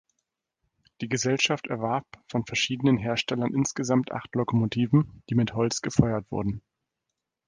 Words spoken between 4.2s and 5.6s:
Lokomotiven, die mit